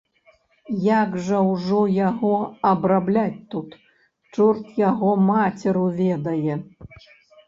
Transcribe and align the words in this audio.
Як 0.83 1.11
жа 1.25 1.41
ўжо 1.49 1.81
яго 1.97 2.31
абрабляць 2.69 3.37
тут, 3.51 3.69
чорт 4.39 4.65
яго 4.89 5.11
мацеру 5.27 5.85
ведае. 6.01 6.55